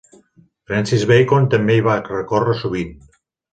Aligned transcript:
Francis 0.69 1.05
Bacon 1.11 1.45
també 1.55 1.77
hi 1.81 1.85
va 1.91 1.99
recórrer 2.09 2.59
sovint. 2.65 2.93